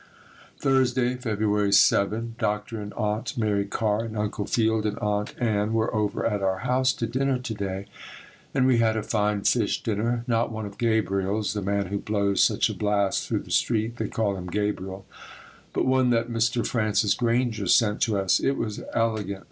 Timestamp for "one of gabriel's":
10.51-11.53